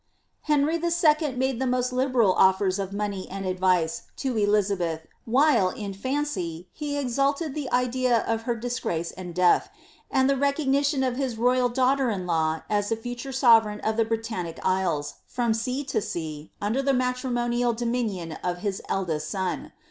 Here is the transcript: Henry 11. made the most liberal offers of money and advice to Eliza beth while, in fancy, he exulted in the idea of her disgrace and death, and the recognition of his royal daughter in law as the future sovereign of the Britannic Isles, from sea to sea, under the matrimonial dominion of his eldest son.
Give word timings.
Henry 0.45 0.77
11. 0.81 1.37
made 1.37 1.61
the 1.61 1.67
most 1.67 1.93
liberal 1.93 2.33
offers 2.33 2.79
of 2.79 2.91
money 2.91 3.29
and 3.29 3.45
advice 3.45 4.07
to 4.15 4.35
Eliza 4.35 4.75
beth 4.75 5.05
while, 5.25 5.69
in 5.69 5.93
fancy, 5.93 6.67
he 6.73 6.97
exulted 6.97 7.49
in 7.49 7.53
the 7.53 7.71
idea 7.71 8.23
of 8.25 8.41
her 8.49 8.55
disgrace 8.55 9.11
and 9.11 9.35
death, 9.35 9.69
and 10.09 10.27
the 10.27 10.35
recognition 10.35 11.03
of 11.03 11.17
his 11.17 11.37
royal 11.37 11.69
daughter 11.69 12.09
in 12.09 12.25
law 12.25 12.63
as 12.67 12.89
the 12.89 12.95
future 12.95 13.31
sovereign 13.31 13.79
of 13.81 13.95
the 13.95 14.03
Britannic 14.05 14.59
Isles, 14.65 15.17
from 15.27 15.53
sea 15.53 15.83
to 15.83 16.01
sea, 16.01 16.51
under 16.59 16.81
the 16.81 16.95
matrimonial 16.95 17.73
dominion 17.73 18.31
of 18.43 18.57
his 18.65 18.81
eldest 18.89 19.29
son. 19.29 19.71